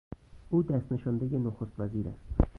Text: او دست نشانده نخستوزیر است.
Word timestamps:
او 0.49 0.63
دست 0.63 0.91
نشانده 0.91 1.37
نخستوزیر 1.37 2.07
است. 2.07 2.47